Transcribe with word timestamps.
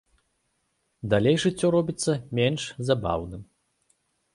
Далей 1.11 1.37
жыццё 1.45 1.71
робіцца 1.77 2.19
менш 2.41 2.61
забаўным. 2.89 3.41